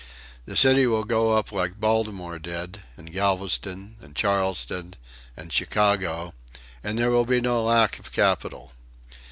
The 0.45 0.55
city 0.55 0.87
will 0.87 1.03
go 1.03 1.33
up 1.37 1.51
like 1.51 1.79
Baltimore 1.79 2.39
did, 2.39 2.81
and 2.97 3.11
Galveston, 3.13 3.97
and 4.01 4.15
Charleston, 4.15 4.95
and 5.37 5.53
Chicago, 5.53 6.33
and 6.83 6.97
there 6.97 7.11
will 7.11 7.25
be 7.27 7.39
no 7.39 7.63
lack 7.63 7.99
of 7.99 8.11
capital. 8.11 8.73